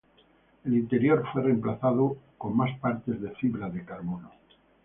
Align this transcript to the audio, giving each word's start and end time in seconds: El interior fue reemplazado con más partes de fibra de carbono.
El 0.65 0.73
interior 0.73 1.23
fue 1.31 1.43
reemplazado 1.43 2.17
con 2.39 2.57
más 2.57 2.75
partes 2.79 3.21
de 3.21 3.29
fibra 3.35 3.69
de 3.69 3.85
carbono. 3.85 4.31